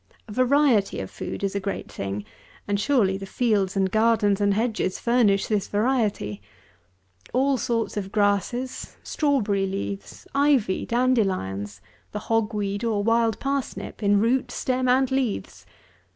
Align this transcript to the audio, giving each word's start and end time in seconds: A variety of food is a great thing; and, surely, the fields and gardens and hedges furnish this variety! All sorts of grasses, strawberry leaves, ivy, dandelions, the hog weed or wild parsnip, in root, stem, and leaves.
A 0.27 0.31
variety 0.31 0.99
of 0.99 1.11
food 1.11 1.43
is 1.43 1.53
a 1.55 1.59
great 1.59 1.91
thing; 1.91 2.25
and, 2.67 2.79
surely, 2.79 3.17
the 3.19 3.27
fields 3.27 3.75
and 3.77 3.91
gardens 3.91 4.41
and 4.41 4.55
hedges 4.55 4.97
furnish 4.97 5.45
this 5.45 5.67
variety! 5.67 6.41
All 7.35 7.55
sorts 7.59 7.97
of 7.97 8.11
grasses, 8.11 8.97
strawberry 9.03 9.67
leaves, 9.67 10.25
ivy, 10.33 10.87
dandelions, 10.87 11.81
the 12.13 12.17
hog 12.33 12.51
weed 12.51 12.83
or 12.83 13.03
wild 13.03 13.39
parsnip, 13.39 14.01
in 14.01 14.19
root, 14.19 14.49
stem, 14.49 14.87
and 14.89 15.11
leaves. 15.11 15.67